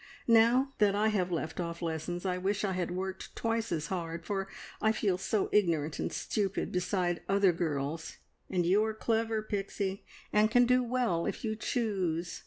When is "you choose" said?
11.45-12.39